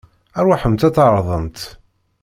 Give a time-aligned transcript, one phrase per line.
[0.39, 1.59] Aṛwaḥemt ad tɛeṛḍemt.